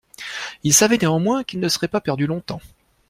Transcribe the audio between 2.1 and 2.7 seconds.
longtemps.